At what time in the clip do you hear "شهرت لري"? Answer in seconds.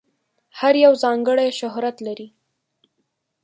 1.59-2.27